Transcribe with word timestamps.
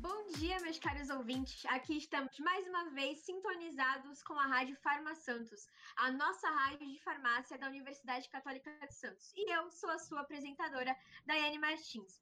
Bom 0.00 0.28
dia, 0.38 0.58
meus 0.60 0.78
caros 0.78 1.10
ouvintes. 1.10 1.62
Aqui 1.66 1.98
estamos 1.98 2.38
mais 2.38 2.66
uma 2.66 2.88
vez 2.90 3.18
sintonizados 3.18 4.22
com 4.22 4.32
a 4.32 4.46
Rádio 4.46 4.74
Farma 4.76 5.14
Santos, 5.14 5.68
a 5.94 6.10
nossa 6.10 6.48
rádio 6.48 6.90
de 6.90 6.98
farmácia 7.02 7.58
da 7.58 7.66
Universidade 7.66 8.26
Católica 8.30 8.70
de 8.86 8.94
Santos. 8.94 9.30
E 9.36 9.54
eu 9.54 9.70
sou 9.70 9.90
a 9.90 9.98
sua 9.98 10.22
apresentadora, 10.22 10.96
Daiane 11.26 11.58
Martins. 11.58 12.18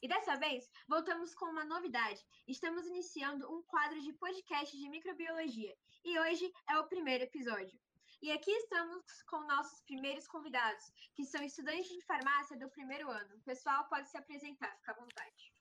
E 0.00 0.06
dessa 0.06 0.36
vez, 0.36 0.70
voltamos 0.86 1.34
com 1.34 1.46
uma 1.46 1.64
novidade. 1.64 2.24
Estamos 2.46 2.86
iniciando 2.86 3.52
um 3.52 3.60
quadro 3.64 4.00
de 4.00 4.12
podcast 4.12 4.78
de 4.78 4.88
microbiologia. 4.88 5.76
E 6.04 6.16
hoje 6.20 6.54
é 6.70 6.78
o 6.78 6.86
primeiro 6.86 7.24
episódio. 7.24 7.76
E 8.22 8.30
aqui 8.30 8.52
estamos 8.52 9.04
com 9.24 9.40
nossos 9.48 9.80
primeiros 9.80 10.28
convidados, 10.28 10.92
que 11.12 11.24
são 11.24 11.42
estudantes 11.42 11.88
de 11.88 12.02
farmácia 12.02 12.56
do 12.56 12.70
primeiro 12.70 13.10
ano. 13.10 13.34
O 13.34 13.42
pessoal 13.42 13.84
pode 13.88 14.08
se 14.08 14.16
apresentar, 14.16 14.76
fica 14.76 14.92
à 14.92 14.94
vontade. 14.94 15.55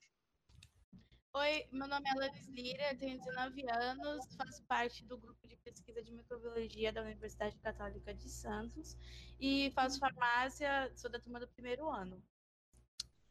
Oi, 1.38 1.68
meu 1.70 1.86
nome 1.86 2.08
é 2.08 2.14
Alex 2.14 2.48
Lira, 2.48 2.96
tenho 2.96 3.20
19 3.20 3.70
anos, 3.70 4.34
faço 4.38 4.64
parte 4.64 5.04
do 5.04 5.18
grupo 5.18 5.46
de 5.46 5.58
pesquisa 5.58 6.02
de 6.02 6.14
microbiologia 6.14 6.94
da 6.94 7.02
Universidade 7.02 7.60
Católica 7.60 8.14
de 8.14 8.30
Santos 8.30 8.96
e 9.38 9.70
faço 9.72 10.00
farmácia, 10.00 10.90
sou 10.96 11.12
da 11.12 11.20
turma 11.20 11.42
do 11.42 11.48
primeiro 11.50 11.90
ano. 11.90 12.24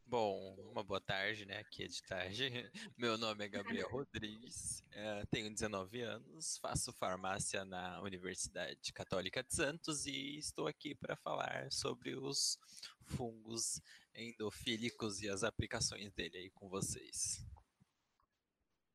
Bom, 0.05 0.55
uma 0.71 0.85
boa 0.85 1.01
tarde, 1.01 1.47
né? 1.47 1.61
Aqui 1.61 1.85
é 1.85 1.87
de 1.87 2.03
tarde. 2.03 2.71
Meu 2.99 3.17
nome 3.17 3.43
é 3.43 3.49
Gabriel 3.49 3.89
Rodrigues, 3.89 4.83
é, 4.93 5.25
tenho 5.31 5.51
19 5.51 6.03
anos, 6.03 6.59
faço 6.59 6.93
farmácia 6.93 7.65
na 7.65 8.03
Universidade 8.03 8.93
Católica 8.93 9.43
de 9.43 9.55
Santos 9.55 10.05
e 10.05 10.37
estou 10.37 10.67
aqui 10.67 10.95
para 10.95 11.17
falar 11.17 11.73
sobre 11.73 12.15
os 12.15 12.59
fungos 13.07 13.81
endofílicos 14.15 15.23
e 15.23 15.29
as 15.31 15.43
aplicações 15.43 16.13
dele 16.13 16.37
aí 16.37 16.51
com 16.51 16.69
vocês. 16.69 17.43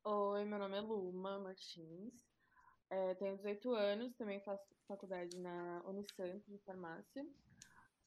Oi, 0.02 0.46
meu 0.46 0.58
nome 0.58 0.78
é 0.78 0.80
Luma 0.80 1.38
Martins, 1.38 2.26
é, 2.88 3.14
tenho 3.16 3.36
18 3.36 3.74
anos, 3.74 4.16
também 4.16 4.40
faço 4.40 4.64
faculdade 4.88 5.38
na 5.38 5.82
Unicamp 5.84 6.42
de 6.48 6.58
farmácia. 6.60 7.22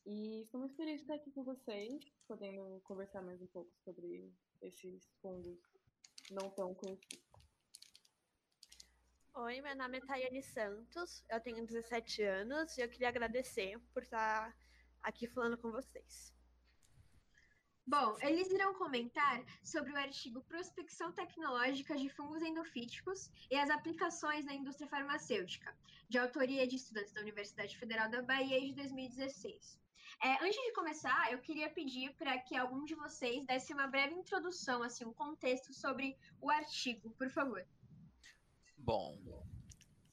E 0.04 0.42
estou 0.42 0.60
muito 0.60 0.76
feliz 0.76 0.96
de 0.96 1.02
estar 1.04 1.14
aqui 1.14 1.32
com 1.32 1.44
vocês, 1.44 2.04
podendo 2.28 2.82
conversar 2.84 3.22
mais 3.22 3.40
um 3.44 3.46
pouco 3.46 3.72
sobre 3.86 4.34
esses 4.64 5.08
fungos 5.22 5.60
não 6.32 6.50
tão 6.50 6.74
conhecidos. 6.74 7.32
Oi, 9.36 9.62
meu 9.62 9.76
nome 9.76 10.00
é 10.00 10.02
Tayane 10.02 10.42
Santos, 10.42 11.24
eu 11.30 11.40
tenho 11.42 11.64
17 11.64 12.24
anos 12.24 12.76
e 12.76 12.82
eu 12.82 12.90
queria 12.90 13.10
agradecer 13.10 13.80
por 13.94 14.02
estar 14.02 14.58
aqui 15.04 15.28
falando 15.28 15.60
com 15.60 15.72
vocês. 15.72 16.33
Bom, 17.86 18.16
eles 18.22 18.50
irão 18.50 18.74
comentar 18.76 19.44
sobre 19.62 19.92
o 19.92 19.98
artigo 19.98 20.42
Prospecção 20.44 21.12
Tecnológica 21.12 21.98
de 21.98 22.08
Fungos 22.10 22.42
Endofíticos 22.42 23.30
e 23.52 23.58
as 23.58 23.70
aplicações 23.70 24.46
na 24.46 24.54
indústria 24.54 24.88
farmacêutica, 24.88 25.76
de 26.08 26.18
autoria 26.18 26.66
de 26.66 26.78
estudantes 26.78 27.12
da 27.12 27.20
Universidade 27.20 27.78
Federal 27.78 28.10
da 28.10 28.22
Bahia 28.22 28.62
de 28.62 28.74
2016. 28.74 29.78
É, 30.22 30.42
antes 30.46 30.62
de 30.64 30.72
começar, 30.72 31.34
eu 31.34 31.40
queria 31.40 31.70
pedir 31.70 32.14
para 32.16 32.40
que 32.40 32.56
algum 32.56 32.86
de 32.86 32.96
vocês 32.96 33.46
desse 33.46 33.74
uma 33.74 33.88
breve 33.88 34.16
introdução, 34.16 34.82
assim, 34.82 35.04
um 35.04 35.14
contexto 35.14 35.74
sobre 35.74 36.18
o 36.40 36.50
artigo, 36.50 37.12
por 37.12 37.30
favor. 37.30 37.68
Bom, 38.78 39.20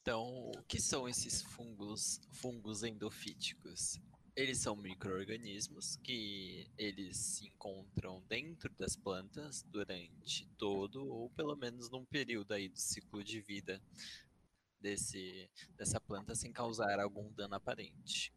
então, 0.01 0.51
o 0.55 0.63
que 0.63 0.79
são 0.81 1.07
esses 1.07 1.41
fungos, 1.41 2.19
fungos 2.33 2.83
endofíticos? 2.83 4.01
Eles 4.33 4.59
são 4.59 4.77
micro-organismos 4.77 5.97
que 5.97 6.65
eles 6.77 7.17
se 7.17 7.47
encontram 7.47 8.23
dentro 8.29 8.73
das 8.79 8.95
plantas 8.95 9.61
durante 9.63 10.47
todo, 10.57 11.05
ou 11.05 11.29
pelo 11.31 11.55
menos 11.57 11.89
num 11.89 12.05
período 12.05 12.53
aí 12.53 12.69
do 12.69 12.79
ciclo 12.79 13.21
de 13.21 13.41
vida 13.41 13.81
desse, 14.79 15.49
dessa 15.75 15.99
planta 15.99 16.33
sem 16.33 16.53
causar 16.53 16.97
algum 17.01 17.29
dano 17.33 17.55
aparente. 17.55 18.33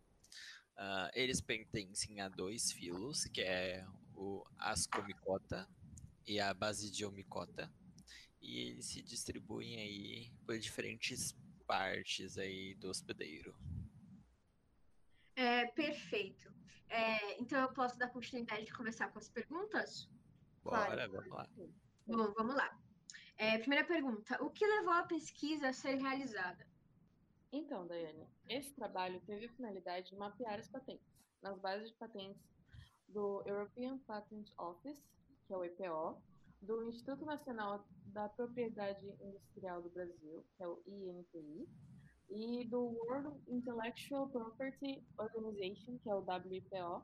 Uh, 0.76 1.08
eles 1.14 1.40
pertencem 1.40 2.20
a 2.20 2.28
dois 2.28 2.72
filos, 2.72 3.26
que 3.26 3.40
é 3.40 3.86
o 4.16 4.44
Ascomicota 4.58 5.68
e 6.26 6.40
a 6.40 6.52
Basidiomicota, 6.52 7.72
e 8.42 8.58
eles 8.58 8.86
se 8.86 9.00
distribuem 9.00 9.76
aí 9.76 10.32
por 10.44 10.58
diferentes 10.58 11.36
partes 11.68 12.36
aí 12.36 12.74
do 12.74 12.90
hospedeiro. 12.90 13.54
É, 15.36 15.66
perfeito. 15.66 16.52
É, 16.88 17.40
então 17.40 17.60
eu 17.60 17.72
posso 17.72 17.98
dar 17.98 18.10
continuidade 18.10 18.66
de 18.66 18.72
começar 18.72 19.08
com 19.08 19.18
as 19.18 19.28
perguntas? 19.28 20.08
Bora, 20.62 20.86
claro. 20.86 21.12
vamos 21.12 21.30
lá. 21.30 21.48
Bom, 22.06 22.32
vamos 22.34 22.54
lá. 22.54 22.78
É, 23.36 23.58
primeira 23.58 23.84
pergunta: 23.84 24.42
o 24.42 24.50
que 24.50 24.66
levou 24.66 24.92
a 24.92 25.02
pesquisa 25.02 25.68
a 25.68 25.72
ser 25.72 25.96
realizada? 25.96 26.66
Então, 27.52 27.86
Daiane, 27.86 28.28
esse 28.48 28.72
trabalho 28.74 29.20
teve 29.26 29.46
a 29.46 29.52
finalidade 29.52 30.10
de 30.10 30.16
mapear 30.16 30.58
as 30.58 30.68
patentes 30.68 31.14
nas 31.42 31.58
bases 31.58 31.90
de 31.90 31.96
patentes 31.96 32.42
do 33.08 33.42
European 33.46 33.98
Patent 33.98 34.50
Office, 34.58 35.04
que 35.46 35.52
é 35.52 35.56
o 35.56 35.64
EPO, 35.64 36.22
do 36.62 36.88
Instituto 36.88 37.24
Nacional 37.26 37.86
da 38.06 38.28
Propriedade 38.28 39.06
Industrial 39.20 39.82
do 39.82 39.90
Brasil, 39.90 40.44
que 40.56 40.62
é 40.62 40.66
o 40.66 40.82
INPI, 40.86 41.68
e 42.30 42.64
do 42.68 42.80
World 42.80 43.40
Intellectual 43.48 44.28
Property 44.28 45.02
Organization, 45.18 45.98
que 45.98 46.10
é 46.10 46.14
o 46.14 46.24
WIPO, 46.24 47.02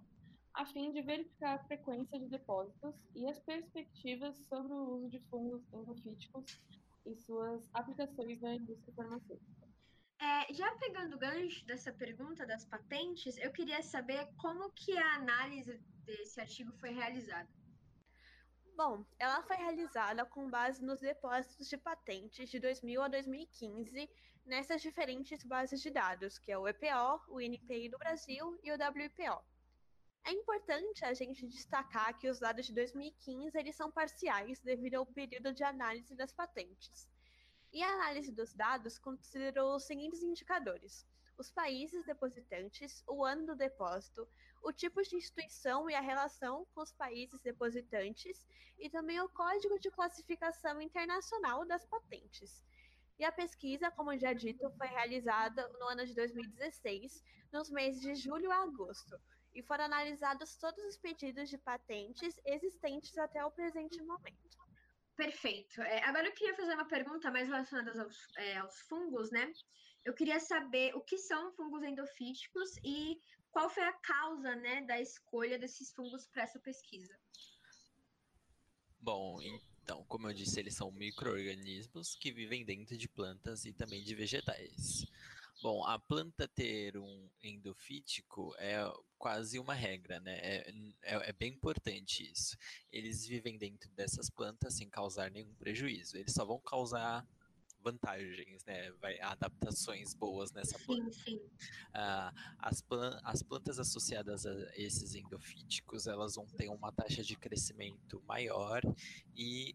a 0.54 0.66
fim 0.66 0.92
de 0.92 1.02
verificar 1.02 1.54
a 1.54 1.64
frequência 1.64 2.18
de 2.18 2.26
depósitos 2.28 2.94
e 3.14 3.26
as 3.28 3.38
perspectivas 3.40 4.36
sobre 4.48 4.72
o 4.72 4.96
uso 4.96 5.08
de 5.08 5.20
fungos 5.30 5.62
endofíticos 5.72 6.60
e 7.06 7.14
suas 7.14 7.62
aplicações 7.72 8.40
na 8.40 8.54
indústria 8.54 8.94
farmacêutica. 8.94 9.68
É, 10.20 10.52
já 10.52 10.70
pegando 10.76 11.16
o 11.16 11.18
gancho 11.18 11.64
dessa 11.64 11.92
pergunta 11.92 12.46
das 12.46 12.64
patentes, 12.64 13.38
eu 13.38 13.50
queria 13.52 13.82
saber 13.82 14.28
como 14.36 14.70
que 14.72 14.96
a 14.98 15.14
análise 15.14 15.80
desse 16.04 16.40
artigo 16.40 16.72
foi 16.72 16.90
realizada. 16.90 17.48
Bom, 18.82 19.04
ela 19.18 19.42
foi 19.42 19.56
realizada 19.56 20.24
com 20.24 20.48
base 20.48 20.82
nos 20.82 21.00
depósitos 21.00 21.68
de 21.68 21.76
patentes 21.76 22.48
de 22.48 22.58
2000 22.58 23.02
a 23.02 23.08
2015 23.08 24.08
nessas 24.46 24.80
diferentes 24.80 25.44
bases 25.44 25.82
de 25.82 25.90
dados, 25.90 26.38
que 26.38 26.50
é 26.50 26.56
o 26.56 26.66
EPO, 26.66 27.20
o 27.28 27.42
INPI 27.42 27.90
do 27.90 27.98
Brasil 27.98 28.58
e 28.62 28.72
o 28.72 28.76
WPO. 28.76 29.44
É 30.24 30.32
importante 30.32 31.04
a 31.04 31.12
gente 31.12 31.46
destacar 31.46 32.18
que 32.18 32.30
os 32.30 32.38
dados 32.38 32.64
de 32.64 32.72
2015 32.72 33.58
eles 33.58 33.76
são 33.76 33.90
parciais 33.92 34.60
devido 34.60 34.94
ao 34.94 35.04
período 35.04 35.52
de 35.52 35.62
análise 35.62 36.16
das 36.16 36.32
patentes. 36.32 37.06
E 37.74 37.82
a 37.82 37.92
análise 37.92 38.32
dos 38.32 38.54
dados 38.54 38.98
considerou 38.98 39.76
os 39.76 39.84
seguintes 39.84 40.22
indicadores: 40.22 41.06
os 41.40 41.50
países 41.50 42.04
depositantes, 42.04 43.02
o 43.08 43.24
ano 43.24 43.46
do 43.46 43.56
depósito, 43.56 44.28
o 44.62 44.70
tipo 44.70 45.00
de 45.02 45.16
instituição 45.16 45.88
e 45.88 45.94
a 45.94 46.00
relação 46.00 46.66
com 46.74 46.82
os 46.82 46.92
países 46.92 47.40
depositantes, 47.40 48.46
e 48.78 48.90
também 48.90 49.18
o 49.22 49.28
código 49.30 49.78
de 49.78 49.90
classificação 49.90 50.82
internacional 50.82 51.64
das 51.64 51.86
patentes. 51.86 52.62
E 53.18 53.24
a 53.24 53.32
pesquisa, 53.32 53.90
como 53.90 54.16
já 54.18 54.34
dito, 54.34 54.70
foi 54.72 54.86
realizada 54.86 55.66
no 55.78 55.86
ano 55.88 56.04
de 56.04 56.14
2016, 56.14 57.24
nos 57.50 57.70
meses 57.70 58.02
de 58.02 58.14
julho 58.14 58.52
a 58.52 58.62
agosto, 58.62 59.18
e 59.54 59.62
foram 59.62 59.84
analisados 59.84 60.56
todos 60.56 60.84
os 60.84 60.98
pedidos 60.98 61.48
de 61.48 61.56
patentes 61.56 62.38
existentes 62.44 63.16
até 63.16 63.42
o 63.44 63.50
presente 63.50 64.02
momento. 64.02 64.60
Perfeito. 65.16 65.80
É, 65.82 66.02
agora 66.04 66.28
eu 66.28 66.32
queria 66.32 66.54
fazer 66.54 66.74
uma 66.74 66.86
pergunta 66.86 67.30
mais 67.30 67.48
relacionada 67.48 68.02
aos, 68.02 68.28
é, 68.36 68.58
aos 68.58 68.78
fungos, 68.82 69.30
né? 69.30 69.52
Eu 70.04 70.14
queria 70.14 70.40
saber 70.40 70.94
o 70.94 71.00
que 71.00 71.18
são 71.18 71.52
fungos 71.52 71.82
endofíticos 71.82 72.76
e 72.84 73.20
qual 73.50 73.68
foi 73.68 73.82
a 73.82 73.92
causa, 73.92 74.54
né, 74.56 74.82
da 74.82 75.00
escolha 75.00 75.58
desses 75.58 75.92
fungos 75.92 76.26
para 76.28 76.42
essa 76.42 76.58
pesquisa. 76.58 77.18
Bom, 78.98 79.40
então, 79.42 80.04
como 80.04 80.28
eu 80.28 80.34
disse, 80.34 80.60
eles 80.60 80.74
são 80.74 80.90
micro-organismos 80.92 82.14
que 82.14 82.30
vivem 82.30 82.64
dentro 82.64 82.96
de 82.96 83.08
plantas 83.08 83.64
e 83.64 83.72
também 83.72 84.02
de 84.02 84.14
vegetais. 84.14 85.06
Bom, 85.62 85.84
a 85.84 85.98
planta 85.98 86.48
ter 86.48 86.96
um 86.96 87.28
endofítico 87.42 88.54
é 88.58 88.80
quase 89.18 89.58
uma 89.58 89.74
regra, 89.74 90.18
né? 90.20 90.38
É, 90.38 90.70
é, 91.02 91.28
é, 91.28 91.32
bem 91.34 91.52
importante 91.52 92.30
isso. 92.30 92.56
Eles 92.90 93.26
vivem 93.26 93.58
dentro 93.58 93.90
dessas 93.92 94.30
plantas 94.30 94.76
sem 94.76 94.88
causar 94.88 95.30
nenhum 95.30 95.54
prejuízo. 95.54 96.16
Eles 96.16 96.32
só 96.32 96.46
vão 96.46 96.58
causar 96.60 97.26
vantagens, 97.82 98.64
né? 98.64 98.90
Vai, 99.00 99.20
adaptações 99.20 100.14
boas 100.14 100.52
nessa 100.52 100.78
planta. 100.78 101.10
Sim, 101.12 101.38
sim. 101.38 101.40
Ah, 101.92 102.32
as, 102.58 102.80
plan 102.80 103.18
as 103.24 103.42
plantas 103.42 103.78
associadas 103.78 104.46
a 104.46 104.52
esses 104.76 105.14
endofíticos, 105.14 106.06
elas 106.06 106.34
vão 106.34 106.46
ter 106.46 106.68
uma 106.68 106.92
taxa 106.92 107.22
de 107.22 107.36
crescimento 107.36 108.22
maior 108.26 108.82
e 109.34 109.74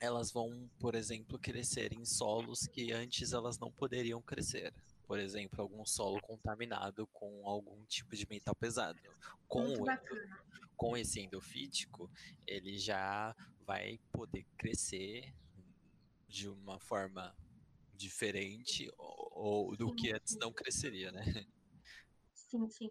elas 0.00 0.32
vão, 0.32 0.68
por 0.78 0.94
exemplo, 0.94 1.38
crescer 1.38 1.92
em 1.92 2.04
solos 2.04 2.66
que 2.66 2.90
antes 2.92 3.32
elas 3.32 3.58
não 3.58 3.70
poderiam 3.70 4.22
crescer. 4.22 4.72
Por 5.06 5.18
exemplo, 5.18 5.60
algum 5.60 5.84
solo 5.84 6.20
contaminado 6.22 7.06
com 7.08 7.46
algum 7.46 7.84
tipo 7.84 8.16
de 8.16 8.26
metal 8.28 8.54
pesado. 8.54 8.98
Com, 9.46 9.66
o, 9.74 9.84
com 10.76 10.96
esse 10.96 11.20
endofítico, 11.20 12.10
ele 12.46 12.78
já 12.78 13.34
vai 13.66 14.00
poder 14.12 14.46
crescer 14.56 15.34
de 16.30 16.48
uma 16.48 16.78
forma 16.78 17.36
diferente 17.94 18.90
ou, 18.96 19.32
ou 19.34 19.76
do 19.76 19.94
que 19.94 20.12
antes 20.12 20.36
não 20.36 20.52
cresceria, 20.52 21.12
né? 21.12 21.24
Sim, 22.34 22.68
sim. 22.70 22.90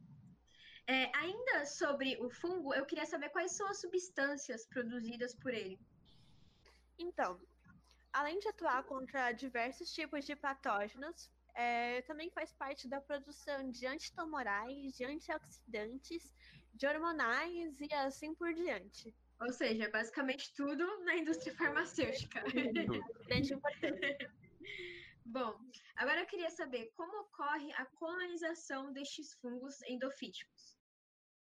É, 0.85 1.09
ainda 1.15 1.65
sobre 1.65 2.17
o 2.19 2.29
fungo, 2.29 2.73
eu 2.73 2.85
queria 2.85 3.05
saber 3.05 3.29
quais 3.29 3.51
são 3.53 3.67
as 3.67 3.79
substâncias 3.79 4.65
produzidas 4.65 5.33
por 5.35 5.53
ele. 5.53 5.79
Então, 6.97 7.39
além 8.11 8.39
de 8.39 8.47
atuar 8.47 8.83
contra 8.83 9.31
diversos 9.31 9.93
tipos 9.93 10.25
de 10.25 10.35
patógenos, 10.35 11.31
é, 11.55 12.01
também 12.03 12.29
faz 12.31 12.51
parte 12.53 12.87
da 12.87 12.99
produção 12.99 13.69
de 13.69 13.85
antitumorais, 13.85 14.95
de 14.95 15.05
antioxidantes, 15.05 16.33
de 16.73 16.87
hormonais 16.87 17.79
e 17.79 17.93
assim 17.93 18.33
por 18.35 18.53
diante. 18.53 19.13
Ou 19.41 19.51
seja, 19.53 19.89
basicamente 19.89 20.53
tudo 20.53 20.85
na 21.03 21.15
indústria 21.15 21.55
farmacêutica. 21.55 22.43
Grande 23.27 23.53
importância. 23.53 24.33
Bom, 25.25 25.55
agora 25.95 26.21
eu 26.21 26.25
queria 26.25 26.49
saber 26.49 26.91
como 26.95 27.21
ocorre 27.21 27.71
a 27.73 27.85
colonização 27.85 28.91
destes 28.91 29.33
fungos 29.35 29.81
endofíticos. 29.83 30.77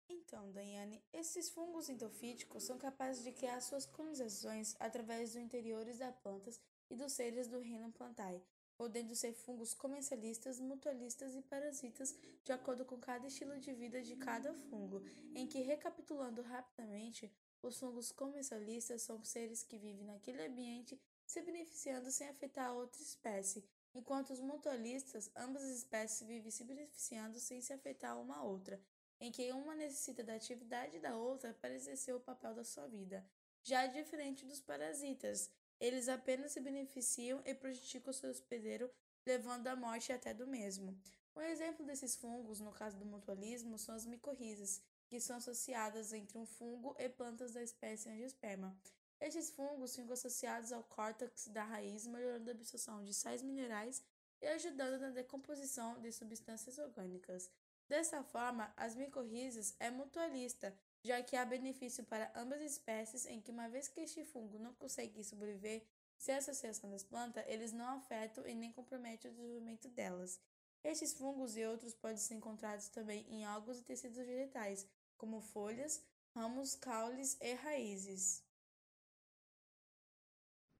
Então, 0.07 0.51
Daiane, 0.51 1.04
esses 1.12 1.50
fungos 1.50 1.89
endofíticos 1.89 2.65
são 2.65 2.77
capazes 2.77 3.24
de 3.24 3.31
criar 3.31 3.60
suas 3.62 3.86
colonizações 3.86 4.75
através 4.80 5.31
dos 5.31 5.42
interiores 5.42 5.98
das 5.98 6.15
plantas 6.18 6.62
e 6.89 6.95
dos 6.95 7.13
seres 7.13 7.48
do 7.48 7.60
reino 7.60 7.92
plantae, 7.92 8.44
podendo 8.83 9.15
ser 9.15 9.31
fungos 9.31 9.74
comercialistas, 9.74 10.59
mutualistas 10.59 11.33
e 11.38 11.41
parasitas, 11.41 12.13
de 12.44 12.51
acordo 12.51 12.83
com 12.83 12.97
cada 12.97 13.25
estilo 13.25 13.57
de 13.57 13.71
vida 13.71 14.01
de 14.01 14.18
cada 14.18 14.53
fungo, 14.53 15.01
em 15.33 15.47
que, 15.47 15.62
recapitulando 15.62 16.41
rapidamente, 16.41 17.31
os 17.62 17.80
fungos 17.80 18.12
comercialistas 18.12 19.01
são 19.01 19.24
seres 19.24 19.63
que 19.63 19.77
vivem 19.77 20.03
naquele 20.03 20.45
ambiente 20.45 21.00
se 21.25 21.41
beneficiando 21.41 22.12
sem 22.12 22.27
afetar 22.27 22.71
a 22.71 22.74
outra 22.74 23.01
espécie, 23.01 23.63
enquanto 23.95 24.31
os 24.31 24.41
mutualistas, 24.41 25.31
ambas 25.33 25.63
as 25.63 25.77
espécies 25.77 26.27
vivem 26.27 26.51
se 26.51 26.65
beneficiando 26.65 27.39
sem 27.39 27.62
se 27.62 27.71
afetar 27.71 28.19
uma 28.19 28.36
a 28.36 28.44
outra, 28.44 28.81
em 29.18 29.31
que 29.31 29.50
uma 29.53 29.75
necessita 29.75 30.25
da 30.25 30.36
atividade 30.36 31.00
da 31.00 31.15
outra 31.15 31.53
para 31.53 31.74
exercer 31.74 32.13
o 32.13 32.19
papel 32.19 32.53
da 32.53 32.65
sua 32.65 32.86
vida. 32.86 33.25
Já 33.63 33.88
diferente 33.88 34.45
dos 34.45 34.59
parasitas, 34.59 35.50
eles 35.83 36.07
apenas 36.07 36.53
se 36.53 36.62
beneficiam 36.62 37.41
e 37.45 37.53
prejudicam 37.53 38.13
seu 38.13 38.30
hospedeiro, 38.30 38.89
levando 39.25 39.68
à 39.68 39.75
morte 39.75 40.13
até 40.13 40.33
do 40.33 40.47
mesmo. 40.47 40.97
Um 41.35 41.41
exemplo 41.41 41.85
desses 41.85 42.15
fungos, 42.15 42.62
no 42.62 42.71
caso 42.71 42.95
do 42.97 43.06
mutualismo, 43.06 43.77
são 43.77 43.94
as 43.94 44.06
micorrizas, 44.06 44.81
que 45.07 45.19
são 45.19 45.35
associadas 45.35 46.13
entre 46.13 46.38
um 46.38 46.45
fungo 46.45 46.95
e 46.97 47.09
plantas 47.09 47.51
da 47.51 47.62
espécie 47.62 48.07
angiosperma. 48.07 48.74
Estes 49.19 49.50
fungos 49.50 49.94
ficam 49.94 50.13
associados 50.13 50.71
ao 50.71 50.83
córtex 50.83 51.50
da 51.50 51.65
raiz, 51.65 52.07
melhorando 52.07 52.50
a 52.50 52.53
absorção 52.53 53.03
de 53.03 53.13
sais 53.13 53.41
minerais 53.41 54.01
e 54.41 54.47
ajudando 54.47 55.01
na 55.01 55.09
decomposição 55.09 56.00
de 56.00 56.13
substâncias 56.13 56.77
orgânicas. 56.77 57.51
Dessa 57.89 58.24
forma, 58.24 58.74
as 58.77 58.95
micorrizas 58.95 59.75
é 59.81 59.91
mutualista, 59.91 60.74
já 61.03 61.21
que 61.21 61.35
há 61.35 61.44
benefício 61.45 62.03
para 62.05 62.31
ambas 62.35 62.61
as 62.61 62.71
espécies 62.71 63.25
em 63.25 63.41
que, 63.41 63.51
uma 63.51 63.67
vez 63.67 63.89
que 63.89 64.00
este 64.00 64.23
fungo 64.23 64.57
não 64.57 64.73
consegue 64.73 65.23
sobreviver 65.23 65.85
sem 66.17 66.35
a 66.35 66.38
associação 66.38 66.89
das 66.89 67.03
plantas, 67.03 67.44
eles 67.47 67.73
não 67.73 67.97
afetam 67.97 68.47
e 68.47 68.55
nem 68.55 68.71
comprometem 68.71 69.29
o 69.29 69.33
desenvolvimento 69.33 69.89
delas. 69.89 70.39
Estes 70.81 71.13
fungos 71.13 71.57
e 71.57 71.65
outros 71.65 71.94
podem 71.94 72.17
ser 72.17 72.35
encontrados 72.35 72.88
também 72.88 73.25
em 73.29 73.44
algos 73.44 73.79
e 73.79 73.83
tecidos 73.83 74.17
vegetais, 74.17 74.88
como 75.17 75.41
folhas, 75.41 76.01
ramos, 76.33 76.75
caules 76.75 77.38
e 77.41 77.53
raízes. 77.53 78.44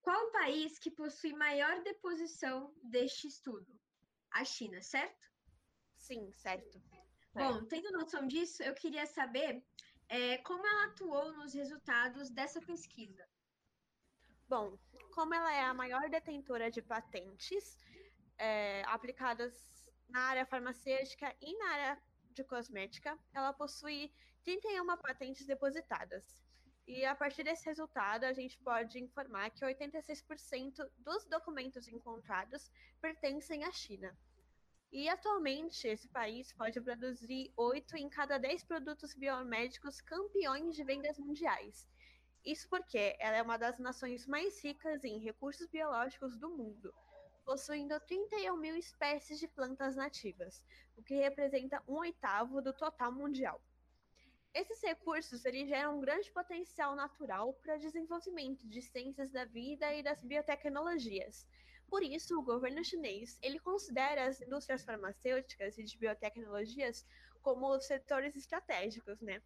Qual 0.02 0.28
o 0.28 0.32
país 0.32 0.80
que 0.80 0.92
possui 0.92 1.34
maior 1.34 1.82
deposição 1.84 2.74
deste 2.84 3.28
estudo? 3.28 3.80
A 4.32 4.44
China, 4.44 4.82
certo? 4.82 5.32
Sim, 5.98 6.32
certo. 6.34 6.82
Bom, 7.34 7.66
tendo 7.66 7.92
noção 7.92 8.28
disso, 8.28 8.62
eu 8.62 8.74
queria 8.76 9.06
saber 9.06 9.64
é, 10.10 10.38
como 10.40 10.66
ela 10.66 10.86
atuou 10.86 11.34
nos 11.34 11.54
resultados 11.54 12.30
dessa 12.30 12.62
pesquisa. 12.62 13.28
Bom, 14.48 14.78
como 15.14 15.34
ela 15.34 15.54
é 15.54 15.62
a 15.62 15.74
maior 15.74 16.10
detentora 16.10 16.70
de 16.70 16.82
patentes 16.82 17.78
é, 18.38 18.84
aplicadas 18.86 19.54
na 20.10 20.20
área 20.22 20.46
farmacêutica 20.46 21.36
e 21.42 21.58
na 21.58 21.70
área 21.72 22.02
de 22.32 22.44
cosmética, 22.44 23.18
ela 23.34 23.54
possui 23.54 24.14
31 24.44 24.86
patentes 24.98 25.46
depositadas. 25.46 26.44
E 26.86 27.06
a 27.06 27.16
partir 27.16 27.44
desse 27.44 27.66
resultado, 27.66 28.26
a 28.26 28.34
gente 28.34 28.58
pode 28.60 29.00
informar 29.00 29.50
que 29.52 29.64
86% 29.64 30.88
dos 30.98 31.26
documentos 31.26 31.88
encontrados 31.88 32.70
pertencem 33.00 33.64
à 33.64 33.72
China. 33.72 34.16
E 34.96 35.10
atualmente, 35.10 35.88
esse 35.88 36.08
país 36.08 36.54
pode 36.54 36.80
produzir 36.80 37.52
8 37.58 37.98
em 37.98 38.08
cada 38.08 38.38
10 38.38 38.64
produtos 38.64 39.16
biomédicos 39.16 40.00
campeões 40.00 40.76
de 40.76 40.84
vendas 40.84 41.18
mundiais. 41.18 41.90
Isso 42.46 42.70
porque 42.70 43.16
ela 43.18 43.38
é 43.38 43.42
uma 43.42 43.58
das 43.58 43.80
nações 43.80 44.28
mais 44.28 44.64
ricas 44.64 45.04
em 45.04 45.18
recursos 45.18 45.66
biológicos 45.66 46.38
do 46.38 46.48
mundo, 46.52 46.94
possuindo 47.44 48.00
31 48.02 48.56
mil 48.56 48.76
espécies 48.76 49.40
de 49.40 49.48
plantas 49.48 49.96
nativas, 49.96 50.64
o 50.96 51.02
que 51.02 51.16
representa 51.16 51.82
um 51.88 51.96
oitavo 51.96 52.62
do 52.62 52.72
total 52.72 53.12
mundial. 53.12 53.60
Esses 54.54 54.80
recursos 54.84 55.44
eles 55.44 55.68
geram 55.68 55.98
um 55.98 56.02
grande 56.02 56.32
potencial 56.32 56.96
natural 56.96 57.52
para 57.64 57.78
desenvolvimento 57.78 58.70
de 58.70 58.80
ciências 58.80 59.32
da 59.32 59.44
vida 59.44 59.92
e 59.92 60.04
das 60.04 60.22
biotecnologias. 60.24 61.48
Por 61.88 62.04
isso, 62.04 62.38
o 62.38 62.44
governo 62.44 62.84
chinês 62.84 63.38
ele 63.42 63.60
considera 63.60 64.28
as 64.28 64.42
indústrias 64.42 64.84
farmacêuticas 64.84 65.78
e 65.78 65.84
de 65.84 65.98
biotecnologias 65.98 67.06
como 67.42 67.80
setores 67.80 68.36
estratégicos, 68.36 69.22
né? 69.22 69.42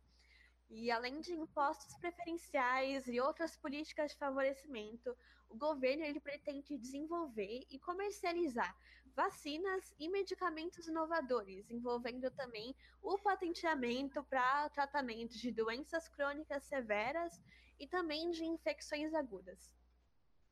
E 0.70 0.92
além 0.92 1.22
de 1.22 1.34
impostos 1.34 1.96
preferenciais 1.98 3.08
e 3.08 3.20
outras 3.22 3.56
políticas 3.56 4.12
de 4.12 4.18
favorecimento, 4.18 5.16
o 5.50 5.58
governo 5.58 6.04
ele 6.04 6.20
pretende 6.20 6.78
desenvolver 6.78 7.66
e 7.70 7.80
comercializar 7.80 8.76
vacinas 9.16 9.96
e 9.98 10.10
medicamentos 10.10 10.88
inovadores, 10.88 11.72
envolvendo 11.72 12.30
também 12.32 12.76
o 13.02 13.18
patenteamento 13.18 14.24
para 14.26 14.70
tratamento 14.70 15.38
de 15.38 15.52
doenças 15.52 16.08
crônicas 16.10 16.66
severas 16.66 17.42
e 17.80 17.88
também 17.88 18.30
de 18.30 18.46
infecções 18.46 19.14
agudas. 19.14 19.77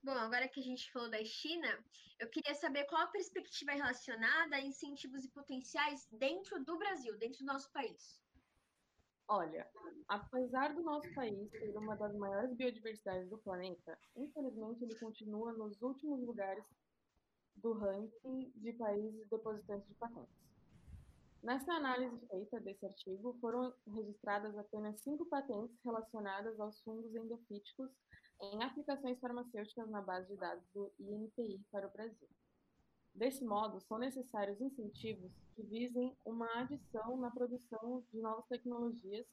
Bom, 0.05 0.11
agora 0.11 0.47
que 0.47 0.59
a 0.59 0.63
gente 0.63 0.91
falou 0.91 1.09
da 1.09 1.25
China, 1.25 1.67
eu 2.19 2.29
queria 2.29 2.53
saber 2.53 2.83
qual 2.85 3.01
a 3.01 3.07
perspectiva 3.07 3.71
relacionada 3.71 4.55
a 4.55 4.61
incentivos 4.61 5.25
e 5.25 5.31
potenciais 5.31 6.07
dentro 6.11 6.63
do 6.63 6.77
Brasil, 6.77 7.17
dentro 7.17 7.39
do 7.39 7.45
nosso 7.45 7.71
país. 7.71 8.21
Olha, 9.27 9.67
apesar 10.07 10.75
do 10.75 10.83
nosso 10.83 11.11
país 11.15 11.49
ter 11.49 11.75
uma 11.75 11.95
das 11.95 12.13
maiores 12.17 12.55
biodiversidades 12.55 13.27
do 13.31 13.39
planeta, 13.39 13.97
infelizmente 14.15 14.83
ele 14.83 14.93
continua 14.99 15.51
nos 15.53 15.81
últimos 15.81 16.21
lugares 16.21 16.63
do 17.55 17.73
ranking 17.73 18.51
de 18.57 18.73
países 18.73 19.27
depositantes 19.27 19.87
de 19.87 19.95
patentes. 19.95 20.45
Nessa 21.41 21.73
análise 21.73 22.27
feita 22.27 22.59
desse 22.59 22.85
artigo, 22.85 23.35
foram 23.41 23.73
registradas 23.87 24.55
apenas 24.55 24.99
cinco 25.01 25.25
patentes 25.25 25.75
relacionadas 25.83 26.59
aos 26.59 26.79
fungos 26.81 27.15
endofíticos 27.15 27.89
em 28.41 28.63
aplicações 28.63 29.19
farmacêuticas 29.19 29.89
na 29.89 30.01
base 30.01 30.27
de 30.27 30.35
dados 30.37 30.65
do 30.73 30.91
INPI 30.99 31.61
para 31.71 31.87
o 31.87 31.91
Brasil. 31.91 32.27
Desse 33.13 33.45
modo, 33.45 33.79
são 33.79 33.97
necessários 33.97 34.59
incentivos 34.59 35.31
que 35.55 35.63
visem 35.63 36.13
uma 36.25 36.47
adição 36.59 37.15
na 37.17 37.31
produção 37.31 38.03
de 38.11 38.19
novas 38.19 38.45
tecnologias 38.47 39.25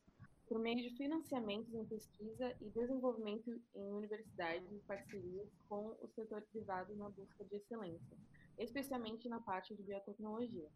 por 0.47 0.59
meio 0.59 0.89
de 0.89 0.97
financiamentos 0.97 1.75
em 1.75 1.85
pesquisa 1.87 2.55
e 2.61 2.71
desenvolvimento 2.71 3.51
em 3.75 3.93
universidades 3.93 4.71
e 4.71 4.79
parcerias 4.81 5.49
com 5.69 5.97
o 6.01 6.09
setor 6.15 6.43
privado 6.43 6.95
na 6.95 7.09
busca 7.09 7.45
de 7.45 7.57
excelência, 7.57 8.17
especialmente 8.59 9.29
na 9.29 9.41
parte 9.41 9.75
de 9.75 9.83
biotecnologia. 9.83 10.69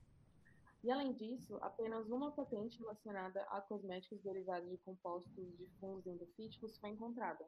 E 0.83 0.91
além 0.91 1.13
disso, 1.13 1.59
apenas 1.61 2.09
uma 2.09 2.33
patente 2.33 2.79
relacionada 2.79 3.43
a 3.51 3.61
cosméticos 3.61 4.21
derivados 4.23 4.71
de 4.71 4.79
compostos 4.79 5.57
de 5.59 5.67
fungos 5.79 6.07
endofíticos 6.07 6.79
foi 6.79 6.91
encontrada. 6.91 7.45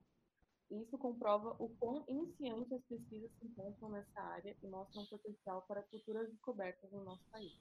Isso 0.71 0.99
comprova 0.99 1.57
o 1.59 1.69
quão 1.77 2.05
iniciante 2.09 2.75
as 2.75 2.83
pesquisas 2.85 3.31
se 3.39 3.47
encontram 3.47 3.89
nessa 3.89 4.21
área 4.21 4.55
e 4.63 4.67
mostram 4.67 5.07
potencial 5.07 5.63
para 5.63 5.83
futuras 5.85 6.29
descobertas 6.31 6.91
no 6.93 7.05
nosso 7.05 7.25
país. 7.31 7.57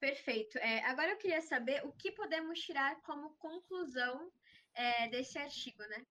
Perfeito. 0.00 0.56
É, 0.58 0.82
agora 0.84 1.10
eu 1.10 1.16
queria 1.16 1.42
saber 1.42 1.84
o 1.84 1.92
que 1.92 2.12
podemos 2.12 2.58
tirar 2.60 3.00
como 3.02 3.34
conclusão 3.36 4.30
é, 4.74 5.08
desse 5.08 5.38
artigo, 5.38 5.82
né? 5.82 6.06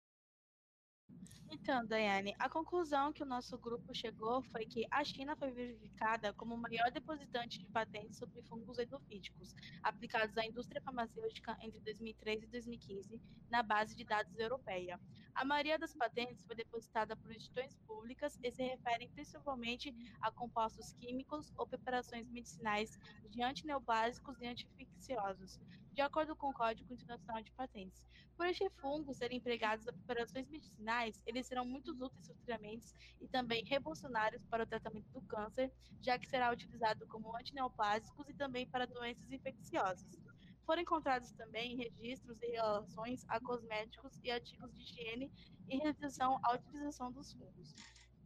Então, 1.53 1.85
Daiane, 1.85 2.35
a 2.39 2.49
conclusão 2.49 3.13
que 3.13 3.21
o 3.21 3.25
nosso 3.25 3.57
grupo 3.59 3.93
chegou 3.93 4.41
foi 4.41 4.65
que 4.65 4.87
a 4.89 5.03
China 5.03 5.35
foi 5.35 5.51
verificada 5.51 6.33
como 6.33 6.55
o 6.55 6.57
maior 6.57 6.91
depositante 6.91 7.59
de 7.59 7.67
patentes 7.67 8.17
sobre 8.17 8.41
fungos 8.41 8.79
endofíticos 8.79 9.53
aplicados 9.83 10.35
à 10.37 10.45
indústria 10.45 10.81
farmacêutica 10.81 11.55
entre 11.61 11.79
2013 11.81 12.45
e 12.45 12.47
2015 12.47 13.21
na 13.51 13.61
base 13.61 13.95
de 13.95 14.03
dados 14.03 14.37
europeia. 14.37 14.99
A 15.35 15.45
maioria 15.45 15.77
das 15.77 15.93
patentes 15.93 16.43
foi 16.43 16.55
depositada 16.55 17.15
por 17.15 17.31
instituições 17.31 17.77
públicas 17.87 18.37
e 18.43 18.51
se 18.51 18.63
referem 18.63 19.09
principalmente 19.09 19.93
a 20.21 20.31
compostos 20.31 20.93
químicos 20.93 21.51
ou 21.55 21.67
preparações 21.67 22.27
medicinais 22.29 22.97
de 23.29 23.41
antineoplásicos 23.41 24.41
e 24.41 24.47
antiinfecciosos, 24.47 25.59
de 25.93 26.01
acordo 26.01 26.35
com 26.35 26.49
o 26.49 26.53
Código 26.53 26.91
Internacional 26.91 27.43
de 27.43 27.51
Patentes. 27.51 28.07
Por 28.35 28.47
este 28.47 28.67
fungo 28.81 29.13
serem 29.13 29.37
empregados 29.37 29.87
a 29.87 29.93
preparações 29.93 30.49
medicinais, 30.49 31.21
eles 31.25 31.45
serão 31.45 31.65
muito 31.65 31.91
úteis 31.91 32.27
futuramente 32.27 32.87
e 33.21 33.27
também 33.27 33.63
revolucionários 33.63 34.43
para 34.45 34.63
o 34.63 34.67
tratamento 34.67 35.07
do 35.11 35.21
câncer, 35.21 35.71
já 36.01 36.17
que 36.17 36.27
será 36.27 36.51
utilizado 36.51 37.05
como 37.07 37.35
antineoplásicos 37.37 38.27
e 38.27 38.33
também 38.33 38.67
para 38.67 38.87
doenças 38.87 39.31
infecciosas. 39.31 40.19
Foram 40.65 40.81
encontrados 40.81 41.31
também 41.33 41.75
registros 41.77 42.41
e 42.41 42.51
relações 42.51 43.23
a 43.27 43.39
cosméticos 43.39 44.19
e 44.23 44.31
artigos 44.31 44.73
de 44.73 44.81
higiene 44.81 45.31
em 45.69 45.77
relação 45.79 46.39
à 46.43 46.55
utilização 46.55 47.11
dos 47.11 47.33
fungos. 47.33 47.75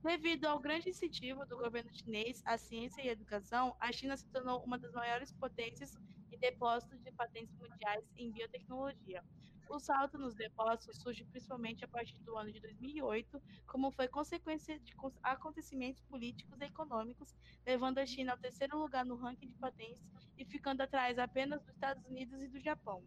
Devido 0.03 0.45
ao 0.45 0.59
grande 0.59 0.89
incentivo 0.89 1.45
do 1.45 1.57
governo 1.57 1.93
chinês 1.93 2.41
à 2.45 2.57
ciência 2.57 3.01
e 3.01 3.09
à 3.09 3.11
educação, 3.11 3.75
a 3.79 3.91
China 3.91 4.15
se 4.15 4.25
tornou 4.29 4.63
uma 4.63 4.77
das 4.77 4.93
maiores 4.93 5.33
potências 5.33 5.97
e 6.37 6.39
depósitos 6.39 7.01
de 7.01 7.11
patentes 7.11 7.57
mundiais 7.57 8.05
em 8.15 8.31
biotecnologia. 8.31 9.23
O 9.69 9.79
salto 9.79 10.17
nos 10.17 10.33
depósitos 10.33 10.97
surge 11.01 11.25
principalmente 11.25 11.83
a 11.83 11.87
partir 11.87 12.17
do 12.23 12.37
ano 12.37 12.51
de 12.51 12.61
2008, 12.61 13.41
como 13.65 13.91
foi 13.91 14.07
consequência 14.07 14.79
de 14.79 14.95
acontecimentos 15.23 16.01
políticos 16.03 16.61
e 16.61 16.65
econômicos, 16.65 17.35
levando 17.65 17.97
a 17.97 18.05
China 18.05 18.31
ao 18.31 18.37
terceiro 18.37 18.77
lugar 18.77 19.05
no 19.05 19.17
ranking 19.17 19.49
de 19.49 19.57
patentes 19.57 20.01
e 20.37 20.45
ficando 20.45 20.81
atrás 20.81 21.19
apenas 21.19 21.59
dos 21.61 21.73
Estados 21.73 22.05
Unidos 22.05 22.41
e 22.41 22.47
do 22.47 22.59
Japão. 22.61 23.03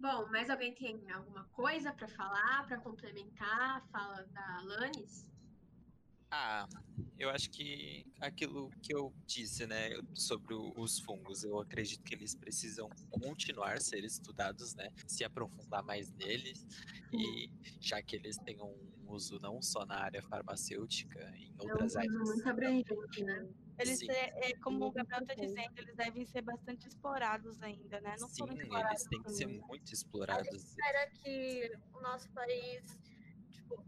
Bom, 0.00 0.26
mais 0.30 0.48
alguém 0.48 0.74
tem 0.74 1.10
alguma 1.10 1.44
coisa 1.52 1.92
para 1.92 2.08
falar, 2.08 2.66
para 2.66 2.78
complementar 2.78 3.78
a 3.78 3.80
fala 3.92 4.22
da 4.32 4.58
Alanis? 4.58 5.28
Ah, 6.30 6.66
eu 7.18 7.30
acho 7.30 7.50
que 7.50 8.06
aquilo 8.20 8.70
que 8.80 8.94
eu 8.94 9.12
disse, 9.26 9.66
né, 9.66 9.90
sobre 10.14 10.54
os 10.54 11.00
fungos, 11.00 11.42
eu 11.42 11.58
acredito 11.58 12.02
que 12.04 12.14
eles 12.14 12.34
precisam 12.34 12.88
continuar 13.10 13.74
a 13.74 13.80
ser 13.80 14.04
estudados, 14.04 14.74
né, 14.74 14.88
se 15.06 15.24
aprofundar 15.24 15.82
mais 15.82 16.12
neles, 16.12 16.64
e 17.12 17.50
já 17.80 18.00
que 18.00 18.14
eles 18.14 18.36
têm 18.38 18.62
um 18.62 18.74
uso 19.08 19.38
não 19.40 19.60
só 19.60 19.84
na 19.84 19.96
área 19.96 20.22
farmacêutica, 20.22 21.18
em 21.36 21.52
outras 21.58 21.96
é 21.96 21.98
um 21.98 22.02
áreas. 22.02 22.28
muito 22.28 22.48
abrangente, 22.48 23.24
né? 23.24 23.48
Eles, 23.78 23.98
Sim. 24.00 24.10
é, 24.10 24.50
é, 24.50 24.56
como 24.56 24.86
o 24.86 24.90
Gabriel 24.90 25.22
está 25.22 25.34
dizendo, 25.34 25.72
eles 25.76 25.94
devem 25.94 26.26
ser 26.26 26.42
bastante 26.42 26.88
explorados 26.88 27.62
ainda, 27.62 28.00
né? 28.00 28.16
Não 28.18 28.28
Sim, 28.28 28.38
foram 28.38 28.54
explorados 28.54 28.90
eles 28.90 29.08
têm 29.08 29.22
que 29.22 29.32
ser 29.32 29.46
muito 29.46 29.92
explorados. 29.92 30.64
Espera 30.64 31.10
que 31.10 31.70
o 31.94 32.00
nosso 32.00 32.28
país, 32.30 32.82
tipo, 33.50 33.84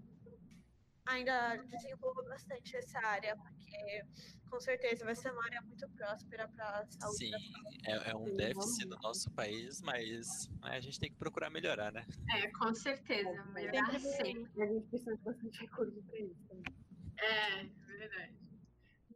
ainda 1.06 1.56
desenvolva 1.56 2.22
bastante 2.22 2.76
essa 2.76 2.98
área, 3.04 3.36
porque 3.36 4.04
com 4.50 4.60
certeza 4.60 5.04
vai 5.04 5.14
ser 5.14 5.30
uma 5.32 5.44
área 5.44 5.62
muito 5.62 5.88
próspera 5.90 6.48
para 6.48 6.80
a 6.80 6.86
saúde 6.86 7.16
Sim, 7.16 7.30
da 7.30 7.92
é, 7.92 8.10
é 8.10 8.16
um 8.16 8.36
déficit 8.36 8.86
no 8.86 8.96
nosso 8.98 9.30
país, 9.30 9.80
mas 9.82 10.48
né, 10.62 10.76
a 10.76 10.80
gente 10.80 10.98
tem 10.98 11.10
que 11.10 11.16
procurar 11.16 11.50
melhorar, 11.50 11.92
né? 11.92 12.04
É, 12.34 12.48
com 12.48 12.74
certeza. 12.74 13.44
Melhorar 13.52 13.98
Sempre 14.00 14.62
a 14.62 14.66
gente 14.66 14.86
precisa 14.88 15.16
de 15.16 15.22
bastante 15.22 15.60
recurso 15.60 16.02
para 16.02 16.18
isso 16.18 16.36
também. 16.48 16.74
É, 17.18 17.64
verdade. 17.86 18.39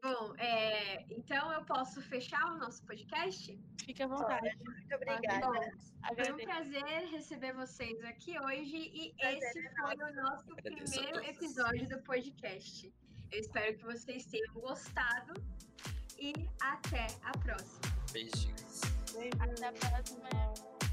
Bom, 0.04 0.34
é, 0.36 1.02
então 1.10 1.50
eu 1.50 1.64
posso 1.64 2.02
fechar 2.02 2.52
o 2.52 2.58
nosso 2.58 2.84
podcast? 2.84 3.58
Fique 3.86 4.02
à 4.02 4.06
vontade. 4.06 4.54
Muito 4.62 4.94
obrigada. 4.94 5.46
Bom, 5.46 6.14
foi 6.14 6.32
um 6.32 6.36
prazer 6.44 7.08
receber 7.10 7.54
vocês 7.54 8.04
aqui 8.04 8.38
hoje 8.38 8.76
e 8.92 9.14
Prazer 9.18 9.38
esse 9.38 9.70
foi 9.74 9.94
o 9.94 10.14
nosso 10.14 10.52
Agradeço 10.52 10.92
primeiro 10.92 11.24
episódio 11.24 11.88
do 11.88 12.02
podcast. 12.02 12.92
Eu 13.32 13.40
espero 13.40 13.78
que 13.78 13.84
vocês 13.84 14.26
tenham 14.26 14.52
gostado 14.52 15.32
e 16.18 16.34
até 16.60 17.06
a 17.22 17.38
próxima. 17.38 17.80
Beijinhos. 18.12 18.82
Até 19.40 19.68
a 19.68 19.72
próxima. 19.72 20.83